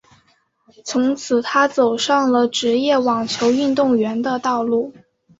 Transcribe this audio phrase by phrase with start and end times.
[0.83, 4.91] 从此她走上了职业网球运动员的道路。